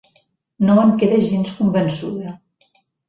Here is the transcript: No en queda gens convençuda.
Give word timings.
No 0.69 0.77
en 0.85 0.93
queda 1.03 1.19
gens 1.27 1.53
convençuda. 1.59 2.29